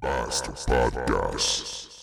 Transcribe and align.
Master 0.00 0.52
Podcast. 0.52 1.97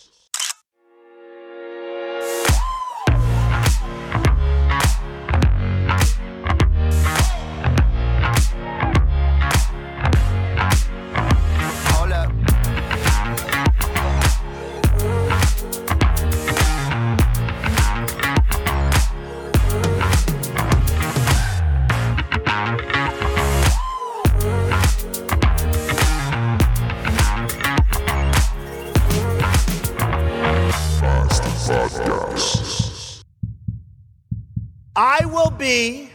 I 34.98 35.26
will 35.26 35.49
be 35.49 36.09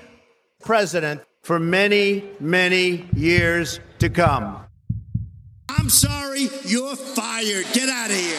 president 0.65 1.21
for 1.43 1.59
many, 1.59 2.25
many 2.41 3.07
years 3.15 3.79
to 3.99 4.09
come. 4.09 4.57
I'm 5.69 5.91
sorry, 5.91 6.49
you're 6.65 6.97
fired. 6.97 7.67
Get 7.75 7.91
out 7.91 8.11
of 8.11 8.17
here. 8.17 8.39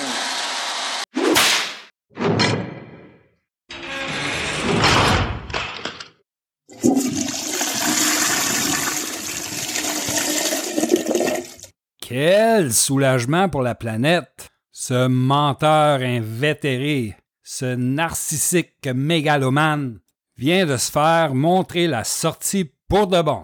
Quel 12.00 12.74
soulagement 12.74 13.48
pour 13.50 13.62
la 13.62 13.76
planète! 13.76 14.50
Ce 14.72 15.08
menteur 15.08 16.02
invétéré, 16.02 17.16
ce 17.44 17.76
narcissique 17.76 18.88
mégalomane 18.88 20.00
vient 20.42 20.66
de 20.66 20.76
se 20.76 20.90
faire 20.90 21.36
montrer 21.36 21.86
la 21.86 22.04
sortie 22.04 22.72
pour 22.88 23.06
de 23.06 23.22
bon. 23.22 23.44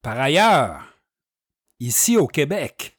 Par 0.00 0.18
ailleurs, 0.18 0.80
ici 1.78 2.16
au 2.16 2.26
Québec, 2.26 2.96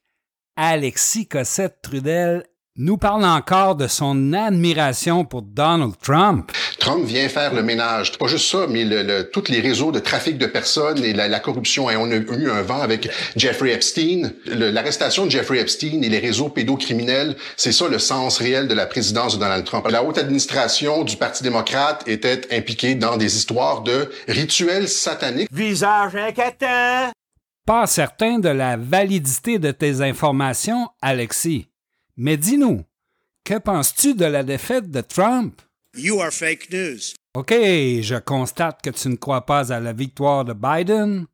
Alexis 0.55 1.27
Cossette-Trudel 1.27 2.45
nous 2.75 2.97
parle 2.97 3.25
encore 3.25 3.75
de 3.75 3.87
son 3.87 4.33
admiration 4.33 5.25
pour 5.25 5.41
Donald 5.41 5.97
Trump. 5.99 6.51
Trump 6.79 7.05
vient 7.05 7.27
faire 7.29 7.53
le 7.53 7.63
ménage. 7.63 8.11
Pas 8.17 8.27
juste 8.27 8.49
ça, 8.49 8.67
mais 8.69 8.83
le, 8.83 9.23
tous 9.23 9.49
les 9.49 9.59
réseaux 9.59 9.91
de 9.91 9.99
trafic 9.99 10.37
de 10.37 10.45
personnes 10.45 11.03
et 11.03 11.13
la, 11.13 11.39
corruption. 11.39 11.89
Et 11.89 11.95
on 11.95 12.09
a 12.11 12.15
eu 12.15 12.49
un 12.49 12.61
vent 12.61 12.81
avec 12.81 13.09
Jeffrey 13.35 13.71
Epstein. 13.71 14.31
L'arrestation 14.45 15.25
de 15.25 15.31
Jeffrey 15.31 15.59
Epstein 15.59 16.01
et 16.01 16.09
les 16.09 16.19
réseaux 16.19 16.49
pédocriminels, 16.49 17.35
c'est 17.55 17.71
ça 17.71 17.87
le 17.87 17.99
sens 17.99 18.37
réel 18.37 18.67
de 18.67 18.73
la 18.73 18.85
présidence 18.85 19.35
de 19.35 19.39
Donald 19.39 19.65
Trump. 19.65 19.87
La 19.89 20.03
haute 20.03 20.17
administration 20.17 21.03
du 21.03 21.17
Parti 21.17 21.43
démocrate 21.43 22.03
était 22.07 22.41
impliquée 22.51 22.95
dans 22.95 23.17
des 23.17 23.35
histoires 23.35 23.81
de 23.81 24.09
rituels 24.27 24.87
sataniques. 24.87 25.49
Visage 25.51 26.15
inquiétant. 26.15 27.11
Pas 27.65 27.85
certain 27.85 28.39
de 28.39 28.49
la 28.49 28.77
validité 28.77 29.59
de 29.59 29.71
tes 29.71 30.01
informations, 30.01 30.87
Alexis. 31.01 31.67
Mais 32.15 32.37
dis-nous, 32.37 32.83
que 33.43 33.57
penses-tu 33.57 34.13
de 34.13 34.25
la 34.25 34.43
défaite 34.43 34.89
de 34.89 35.01
Trump? 35.01 35.61
You 35.97 36.21
are 36.21 36.29
fake 36.29 36.69
news. 36.71 37.15
OK, 37.33 37.51
je 37.51 38.19
constate 38.19 38.83
que 38.83 38.91
tu 38.91 39.09
ne 39.09 39.15
crois 39.15 39.47
pas 39.47 39.73
à 39.73 39.79
la 39.79 39.93
victoire 39.93 40.45
de 40.45 40.53
Biden. 40.53 41.25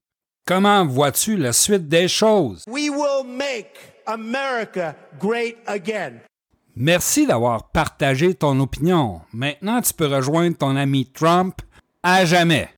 Comment 0.45 0.86
vois-tu 0.86 1.36
la 1.36 1.52
suite 1.52 1.89
des 1.89 2.08
choses? 2.08 2.64
We 2.67 2.89
will 2.89 3.25
make 3.25 3.75
America 4.05 4.95
great 5.20 5.58
again. 5.67 6.22
Merci 6.78 7.28
d'avoir 7.28 7.72
partagé 7.72 8.33
ton 8.36 8.58
opinion. 8.61 9.20
Maintenant, 9.33 9.81
tu 9.81 9.94
peux 9.94 10.08
rejoindre 10.08 10.55
ton 10.58 10.77
ami 10.77 11.08
Trump 11.08 11.55
à 12.02 12.23
jamais. 12.23 12.70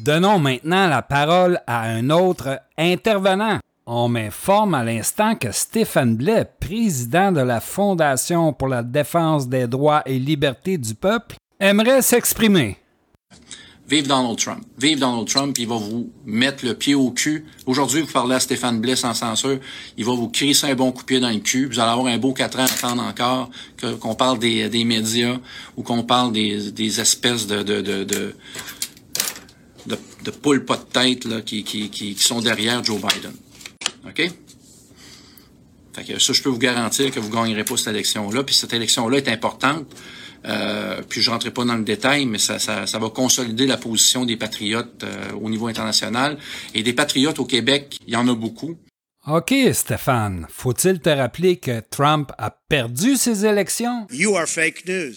Donnons 0.00 0.38
maintenant 0.38 0.86
la 0.86 1.02
parole 1.02 1.60
à 1.66 1.82
un 1.82 2.10
autre 2.10 2.60
intervenant. 2.78 3.58
On 3.86 4.08
m'informe 4.08 4.72
à 4.72 4.82
l'instant 4.82 5.34
que 5.34 5.52
Stéphane 5.52 6.16
Blais, 6.16 6.46
président 6.58 7.32
de 7.32 7.42
la 7.42 7.60
Fondation 7.60 8.54
pour 8.54 8.68
la 8.68 8.82
défense 8.82 9.46
des 9.46 9.66
droits 9.66 10.02
et 10.06 10.18
libertés 10.18 10.78
du 10.78 10.94
peuple, 10.94 11.36
aimerait 11.60 12.00
s'exprimer. 12.00 12.78
Vive 13.86 14.06
Donald 14.06 14.38
Trump. 14.38 14.64
Vive 14.78 15.00
Donald 15.00 15.28
Trump, 15.28 15.58
il 15.58 15.68
va 15.68 15.76
vous 15.76 16.10
mettre 16.24 16.64
le 16.64 16.72
pied 16.72 16.94
au 16.94 17.10
cul. 17.10 17.44
Aujourd'hui, 17.66 18.00
vous 18.00 18.10
parlez 18.10 18.36
à 18.36 18.40
Stéphane 18.40 18.80
Blais 18.80 18.96
sans 18.96 19.12
censure. 19.12 19.58
Il 19.98 20.06
va 20.06 20.12
vous 20.12 20.30
crisser 20.30 20.68
un 20.68 20.74
bon 20.74 20.90
coup 20.90 21.02
de 21.02 21.06
pied 21.06 21.20
dans 21.20 21.28
le 21.28 21.40
cul. 21.40 21.66
Vous 21.66 21.78
allez 21.78 21.90
avoir 21.90 22.06
un 22.06 22.16
beau 22.16 22.32
quatre 22.32 22.58
ans 22.58 22.62
à 22.62 22.72
attendre 22.72 23.02
encore 23.02 23.50
qu'on 24.00 24.14
parle 24.14 24.38
des, 24.38 24.84
médias 24.86 25.36
ou 25.76 25.82
qu'on 25.82 26.04
parle 26.04 26.32
des, 26.32 27.00
espèces 27.00 27.46
de, 27.46 27.62
de, 27.62 27.82
de, 27.82 28.04
de, 28.04 28.34
tête 30.90 31.44
qui 31.44 32.16
sont 32.18 32.40
derrière 32.40 32.82
Joe 32.82 32.96
Biden. 32.96 33.34
OK? 34.06 34.30
Fait 35.94 36.04
que 36.04 36.18
ça, 36.18 36.32
je 36.32 36.42
peux 36.42 36.48
vous 36.48 36.58
garantir 36.58 37.10
que 37.10 37.20
vous 37.20 37.30
gagnerez 37.30 37.64
pas 37.64 37.76
cette 37.76 37.88
élection-là. 37.88 38.42
Puis 38.42 38.54
cette 38.54 38.72
élection-là 38.72 39.18
est 39.18 39.28
importante. 39.28 39.86
Euh, 40.46 41.00
puis 41.08 41.22
je 41.22 41.30
rentrerai 41.30 41.52
pas 41.52 41.64
dans 41.64 41.76
le 41.76 41.84
détail, 41.84 42.26
mais 42.26 42.38
ça, 42.38 42.58
ça, 42.58 42.86
ça 42.86 42.98
va 42.98 43.08
consolider 43.08 43.66
la 43.66 43.76
position 43.76 44.26
des 44.26 44.36
patriotes 44.36 45.04
euh, 45.04 45.32
au 45.40 45.48
niveau 45.48 45.68
international. 45.68 46.36
Et 46.74 46.82
des 46.82 46.92
patriotes 46.92 47.38
au 47.38 47.46
Québec, 47.46 47.96
il 48.06 48.12
y 48.12 48.16
en 48.16 48.28
a 48.28 48.34
beaucoup. 48.34 48.76
OK, 49.26 49.54
Stéphane, 49.72 50.46
faut-il 50.50 51.00
te 51.00 51.08
rappeler 51.08 51.56
que 51.56 51.80
Trump 51.80 52.32
a 52.36 52.50
perdu 52.50 53.16
ses 53.16 53.46
élections? 53.46 54.06
You 54.12 54.36
are 54.36 54.46
fake 54.46 54.84
news. 54.86 55.14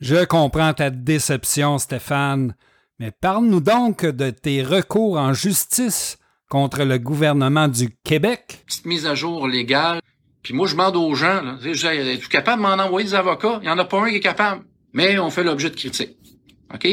Je 0.00 0.24
comprends 0.24 0.72
ta 0.72 0.88
déception, 0.88 1.78
Stéphane, 1.78 2.54
mais 2.98 3.10
parle-nous 3.10 3.60
donc 3.60 4.06
de 4.06 4.30
tes 4.30 4.62
recours 4.62 5.18
en 5.18 5.34
justice 5.34 6.16
contre 6.52 6.84
le 6.84 6.98
gouvernement 6.98 7.66
du 7.66 7.88
Québec. 8.04 8.62
Petite 8.66 8.84
mise 8.84 9.06
à 9.06 9.14
jour 9.14 9.48
légale. 9.48 10.02
Puis 10.42 10.52
moi, 10.52 10.66
je 10.66 10.72
demande 10.72 10.96
aux 10.96 11.14
gens, 11.14 11.40
là, 11.40 11.56
je 11.62 11.70
dis, 11.72 11.86
es-tu 11.86 12.28
capable 12.28 12.62
de 12.62 12.68
m'en 12.68 12.74
envoyer 12.74 13.06
des 13.08 13.14
avocats? 13.14 13.58
Il 13.62 13.64
n'y 13.64 13.70
en 13.70 13.78
a 13.78 13.86
pas 13.86 14.02
un 14.02 14.10
qui 14.10 14.16
est 14.16 14.20
capable. 14.20 14.62
Mais 14.92 15.18
on 15.18 15.30
fait 15.30 15.44
l'objet 15.44 15.70
de 15.70 15.76
critiques. 15.76 16.18
OK? 16.74 16.86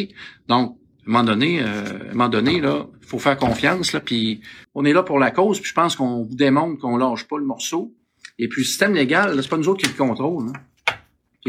Donc, 0.48 0.78
à 0.78 1.10
un 1.10 1.12
moment 1.12 1.24
donné, 1.26 1.62
euh, 1.62 1.66
à 1.66 2.06
un 2.06 2.14
moment 2.14 2.30
donné, 2.30 2.62
là, 2.62 2.86
faut 3.06 3.20
faire 3.20 3.38
confiance, 3.38 3.92
là, 3.92 4.00
puis 4.00 4.40
on 4.76 4.86
est 4.86 4.94
là 4.94 5.04
pour 5.04 5.20
la 5.20 5.30
cause, 5.30 5.60
puis 5.60 5.68
je 5.68 5.74
pense 5.76 5.98
qu'on 5.98 6.24
vous 6.24 6.36
démontre 6.36 6.80
qu'on 6.80 6.96
lâche 6.96 7.28
pas 7.28 7.38
le 7.38 7.44
morceau. 7.44 7.94
Et 8.38 8.48
puis, 8.48 8.62
le 8.62 8.66
système 8.66 8.94
légal, 8.94 9.38
c'est 9.44 9.50
pas 9.50 9.58
nous 9.58 9.68
autres 9.68 9.84
qui 9.84 9.92
le 9.92 9.98
contrôlent. 9.98 10.48
hein. 10.56 10.60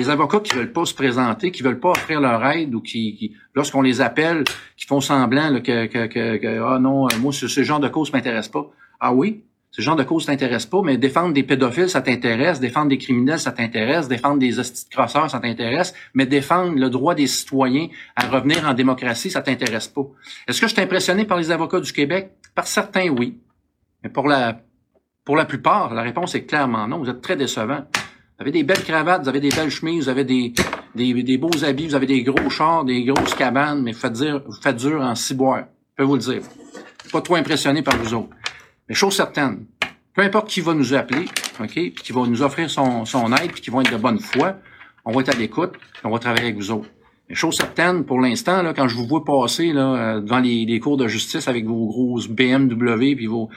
Les 0.01 0.09
avocats 0.09 0.41
qui 0.41 0.57
veulent 0.57 0.73
pas 0.73 0.87
se 0.87 0.95
présenter, 0.95 1.51
qui 1.51 1.63
veulent 1.63 1.79
pas 1.79 1.91
offrir 1.91 2.23
leur 2.23 2.43
aide 2.47 2.75
ou 2.75 2.81
qui, 2.81 3.15
qui- 3.17 3.37
lorsqu'on 3.55 3.83
les 3.83 4.01
appelle, 4.01 4.45
qui 4.79 4.87
font 4.87 5.03
semblant 5.03 5.51
là, 5.51 5.61
que, 5.61 5.85
que, 5.89 6.07
que, 6.07 6.39
que, 6.39 6.63
ah 6.75 6.79
non, 6.79 7.05
euh, 7.05 7.19
moi 7.21 7.35
ce, 7.35 7.47
genre 7.63 7.81
de 7.81 7.89
cause 7.89 8.11
m'intéresse 8.11 8.49
pas. 8.49 8.67
Ah 8.99 9.13
oui, 9.13 9.45
ce 9.71 9.83
genre 9.83 9.97
de 9.97 10.03
cause 10.03 10.25
t'intéresse 10.25 10.65
pas, 10.65 10.81
mais 10.83 10.97
défendre 10.97 11.35
des 11.35 11.43
pédophiles, 11.43 11.91
ça 11.91 12.01
t'intéresse, 12.01 12.61
défendre 12.61 12.89
des 12.89 12.97
criminels, 12.97 13.41
ça 13.41 13.53
t'intéresse, 13.53 14.09
défendre 14.09 14.39
des 14.39 14.59
hosties 14.59 14.89
crosseurs, 14.89 15.31
ça 15.31 15.39
t'intéresse, 15.39 15.93
mais 16.15 16.25
défendre 16.25 16.79
le 16.79 16.89
droit 16.89 17.15
des 17.15 17.27
citoyens 17.27 17.89
à 18.17 18.27
revenir 18.27 18.67
en 18.67 18.73
démocratie, 18.73 19.31
ça 19.31 19.43
t'intéresse 19.43 19.89
pas. 19.89 20.07
Est-ce 20.49 20.63
que 20.63 20.67
je 20.67 20.73
suis 20.73 20.83
impressionné 20.83 21.27
par 21.27 21.37
les 21.37 21.51
avocats 21.51 21.81
du 21.81 21.93
Québec? 21.93 22.31
Par 22.55 22.67
certains, 22.67 23.11
oui. 23.11 23.37
Mais 24.03 24.09
pour 24.09 24.27
la 24.27 24.63
pour 25.27 25.37
la 25.37 25.45
plupart, 25.45 25.93
la 25.93 26.01
réponse 26.01 26.35
est 26.35 26.45
clairement 26.47 26.89
non. 26.89 27.01
Vous 27.01 27.11
êtes 27.11 27.21
très 27.21 27.37
décevants. 27.37 27.85
Vous 28.41 28.45
avez 28.45 28.53
des 28.53 28.63
belles 28.63 28.83
cravates, 28.83 29.23
vous 29.23 29.29
avez 29.29 29.41
des 29.41 29.51
belles 29.51 29.69
chemises, 29.69 30.05
vous 30.05 30.09
avez 30.09 30.25
des, 30.25 30.55
des, 30.95 31.23
des 31.23 31.37
beaux 31.37 31.63
habits, 31.63 31.89
vous 31.89 31.95
avez 31.95 32.07
des 32.07 32.23
gros 32.23 32.49
chars, 32.49 32.87
des 32.87 33.05
grosses 33.05 33.35
cabanes, 33.35 33.83
mais 33.83 33.93
vous 33.93 33.99
faites, 33.99 34.15
dire, 34.15 34.43
vous 34.47 34.53
faites 34.63 34.77
dur 34.77 35.03
en 35.03 35.15
ciboire. 35.15 35.65
Je 35.91 35.97
peux 35.97 36.05
vous 36.05 36.15
le 36.15 36.21
dire. 36.23 36.41
Je 36.41 37.03
suis 37.03 37.13
pas 37.13 37.21
trop 37.21 37.35
impressionné 37.35 37.83
par 37.83 37.99
vous 37.99 38.15
autres. 38.15 38.31
Mais 38.89 38.95
chose 38.95 39.15
certaine, 39.15 39.67
peu 40.15 40.23
importe 40.23 40.49
qui 40.49 40.63
va 40.63 40.73
nous 40.73 40.95
appeler, 40.95 41.27
OK, 41.61 41.71
puis 41.75 41.93
qui 41.93 42.13
va 42.13 42.27
nous 42.27 42.41
offrir 42.41 42.71
son, 42.71 43.05
son 43.05 43.31
aide, 43.35 43.53
puis 43.53 43.61
qui 43.61 43.69
vont 43.69 43.83
être 43.83 43.93
de 43.93 43.99
bonne 43.99 44.19
foi, 44.19 44.57
on 45.05 45.13
va 45.13 45.21
être 45.21 45.35
à 45.35 45.39
l'écoute, 45.39 45.75
on 46.03 46.09
va 46.11 46.19
travailler 46.19 46.45
avec 46.45 46.57
vous 46.57 46.71
autres. 46.71 46.89
Mais 47.29 47.35
chose 47.35 47.55
certaine, 47.57 48.07
pour 48.07 48.21
l'instant, 48.23 48.63
là, 48.63 48.73
quand 48.73 48.89
je 48.89 48.97
vous 48.97 49.07
vois 49.07 49.23
passer 49.23 49.75
là, 49.75 49.95
euh, 50.17 50.21
devant 50.23 50.39
les, 50.41 50.65
les 50.65 50.81
cours 50.81 50.97
de 50.97 51.07
justice 51.09 51.47
avec 51.47 51.67
vos 51.67 51.89
grosses 51.89 52.27
BMW, 52.27 53.17
puis 53.17 53.27
vos, 53.27 53.51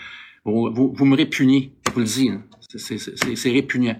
vos- 0.43 0.73
vous, 0.73 0.91
vous 0.93 1.05
me 1.05 1.15
répugnez, 1.15 1.71
je 1.87 1.93
vous 1.93 1.99
le 2.01 2.05
dis. 2.05 2.31
C'est 2.75 2.97
c'est 2.97 3.51
répugnant. 3.51 3.95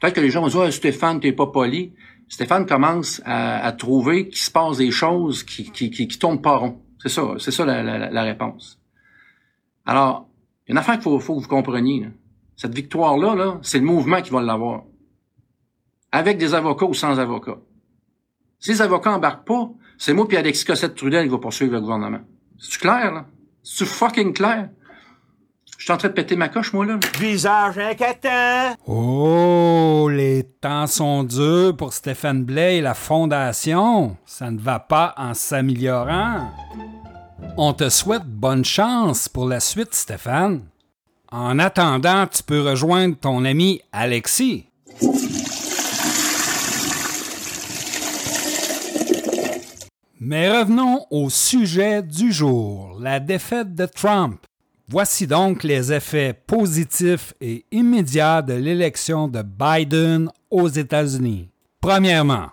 Peut-être 0.00 0.14
que 0.14 0.20
les 0.20 0.30
gens 0.30 0.42
vont 0.42 0.48
dire, 0.48 0.60
Ah, 0.62 0.70
Stéphane, 0.70 1.20
t'es 1.20 1.32
pas 1.32 1.46
poli. 1.46 1.92
Stéphane 2.28 2.66
commence 2.66 3.22
à, 3.24 3.64
à 3.64 3.72
trouver 3.72 4.28
qu'il 4.28 4.38
se 4.38 4.50
passe 4.50 4.76
des 4.78 4.90
choses 4.90 5.42
qui, 5.42 5.70
qui, 5.72 5.90
qui, 5.90 6.06
qui 6.08 6.18
tournent 6.18 6.42
pas 6.42 6.56
rond. 6.56 6.80
C'est 7.02 7.08
ça, 7.08 7.22
c'est 7.38 7.50
ça 7.50 7.64
la, 7.64 7.82
la, 7.82 8.10
la 8.10 8.22
réponse. 8.22 8.78
Alors, 9.86 10.28
il 10.66 10.70
y 10.70 10.72
a 10.72 10.72
une 10.72 10.78
affaire 10.78 10.94
qu'il 10.94 11.04
faut, 11.04 11.18
faut 11.20 11.36
que 11.36 11.42
vous 11.42 11.48
compreniez. 11.48 12.00
là. 12.00 12.08
Cette 12.56 12.74
victoire-là, 12.74 13.34
là, 13.34 13.58
c'est 13.62 13.78
le 13.78 13.84
mouvement 13.86 14.20
qui 14.20 14.30
va 14.30 14.42
l'avoir. 14.42 14.82
Avec 16.12 16.38
des 16.38 16.54
avocats 16.54 16.86
ou 16.86 16.94
sans 16.94 17.18
avocats. 17.18 17.58
Si 18.58 18.70
les 18.70 18.82
avocats 18.82 19.12
embarquent 19.14 19.46
pas, 19.46 19.70
c'est 19.96 20.12
moi 20.12 20.26
puis 20.26 20.36
Alexis 20.36 20.64
Cossette-Trudel 20.64 21.24
qui 21.24 21.30
va 21.30 21.38
poursuivre 21.38 21.72
le 21.72 21.80
gouvernement. 21.80 22.20
C'est-tu 22.58 22.78
clair, 22.78 23.12
là? 23.12 23.26
C'est 23.62 23.86
fucking 23.86 24.32
clair? 24.32 24.70
Je 25.78 25.84
suis 25.84 25.92
en 25.92 25.96
train 25.96 26.08
de 26.08 26.12
péter 26.14 26.34
ma 26.34 26.48
coche, 26.48 26.72
moi, 26.72 26.84
là. 26.84 26.98
Visage 27.20 27.78
inquiétant. 27.78 28.74
Oh, 28.88 30.08
les 30.10 30.42
temps 30.42 30.88
sont 30.88 31.22
durs 31.22 31.76
pour 31.76 31.92
Stéphane 31.92 32.42
Blais 32.42 32.78
et 32.78 32.80
la 32.80 32.94
Fondation. 32.94 34.16
Ça 34.26 34.50
ne 34.50 34.58
va 34.58 34.80
pas 34.80 35.14
en 35.16 35.34
s'améliorant. 35.34 36.50
On 37.56 37.72
te 37.74 37.88
souhaite 37.90 38.24
bonne 38.24 38.64
chance 38.64 39.28
pour 39.28 39.46
la 39.46 39.60
suite, 39.60 39.94
Stéphane. 39.94 40.62
En 41.30 41.60
attendant, 41.60 42.26
tu 42.26 42.42
peux 42.42 42.60
rejoindre 42.60 43.14
ton 43.16 43.44
ami 43.44 43.80
Alexis. 43.92 44.66
Mais 50.18 50.50
revenons 50.50 51.06
au 51.12 51.30
sujet 51.30 52.02
du 52.02 52.32
jour, 52.32 52.96
la 53.00 53.20
défaite 53.20 53.76
de 53.76 53.86
Trump. 53.86 54.40
Voici 54.90 55.26
donc 55.26 55.64
les 55.64 55.92
effets 55.92 56.32
positifs 56.32 57.34
et 57.42 57.66
immédiats 57.70 58.40
de 58.40 58.54
l'élection 58.54 59.28
de 59.28 59.42
Biden 59.42 60.30
aux 60.50 60.68
États-Unis. 60.68 61.50
Premièrement, 61.78 62.46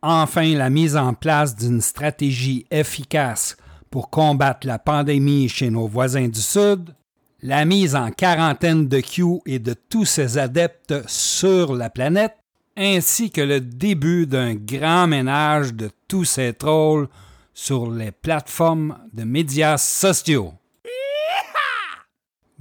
enfin 0.00 0.54
la 0.54 0.70
mise 0.70 0.96
en 0.96 1.14
place 1.14 1.56
d'une 1.56 1.80
stratégie 1.80 2.64
efficace 2.70 3.56
pour 3.90 4.08
combattre 4.08 4.68
la 4.68 4.78
pandémie 4.78 5.48
chez 5.48 5.68
nos 5.68 5.88
voisins 5.88 6.28
du 6.28 6.40
Sud, 6.40 6.94
la 7.42 7.64
mise 7.64 7.96
en 7.96 8.12
quarantaine 8.12 8.86
de 8.86 9.00
Q 9.00 9.40
et 9.44 9.58
de 9.58 9.74
tous 9.74 10.04
ses 10.04 10.38
adeptes 10.38 10.94
sur 11.08 11.74
la 11.74 11.90
planète, 11.90 12.36
ainsi 12.76 13.32
que 13.32 13.40
le 13.40 13.60
début 13.60 14.28
d'un 14.28 14.54
grand 14.54 15.08
ménage 15.08 15.74
de 15.74 15.90
tous 16.06 16.24
ces 16.24 16.52
trolls 16.52 17.08
sur 17.52 17.90
les 17.90 18.12
plateformes 18.12 18.96
de 19.12 19.24
médias 19.24 19.76
sociaux. 19.76 20.54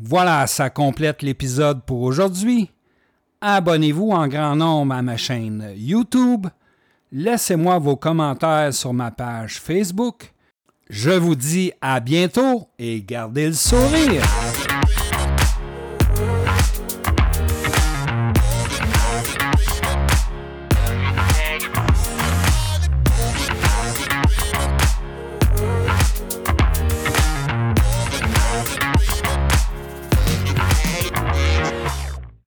Voilà, 0.02 0.48
ça 0.48 0.70
complète 0.70 1.22
l'épisode 1.24 1.84
pour 1.84 2.04
aujourd'hui. 2.04 2.72
Abonnez-vous 3.42 4.12
en 4.12 4.30
grand 4.30 4.56
nombre 4.56 4.96
à 4.96 5.02
ma 5.02 5.18
chaîne 5.18 5.74
YouTube. 5.76 6.48
Laissez-moi 7.12 7.80
vos 7.80 7.98
commentaires 7.98 8.74
sur 8.74 8.94
ma 8.94 9.12
page 9.12 9.60
Facebook. 9.60 10.34
Je 10.90 11.10
vous 11.10 11.36
dis 11.36 11.74
à 11.82 12.00
bientôt 12.00 12.70
et 12.80 13.02
gardez 13.02 13.48
le 13.48 13.54
sourire. 13.54 14.24